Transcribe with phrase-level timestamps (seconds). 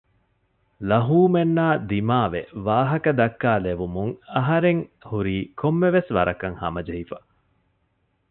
[0.89, 7.17] ލަހޫމެންނާ ދިމާވެ ވާހަކަދައްކާލެވުމުން އަހަރެން ހުރީ ކޮންމެސްވަރަކަށް ހަމަޖެހިފަ